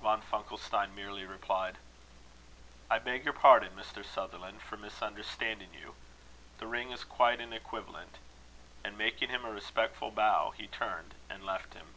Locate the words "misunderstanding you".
4.78-5.94